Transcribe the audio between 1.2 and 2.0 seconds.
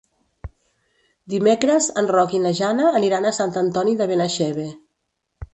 Dimecres